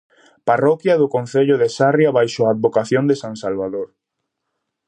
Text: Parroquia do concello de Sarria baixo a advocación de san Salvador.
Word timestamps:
Parroquia 0.49 0.95
do 1.01 1.07
concello 1.15 1.55
de 1.61 1.67
Sarria 1.75 2.15
baixo 2.17 2.41
a 2.43 2.51
advocación 2.53 3.03
de 3.09 3.15
san 3.21 3.33
Salvador. 3.43 3.87